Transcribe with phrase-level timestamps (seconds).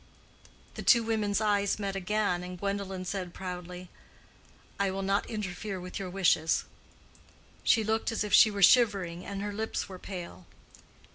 [0.73, 3.91] The two women's eyes met again, and Gwendolen said proudly,
[4.79, 6.65] "I will not interfere with your wishes."
[7.63, 10.47] She looked as if she were shivering, and her lips were pale.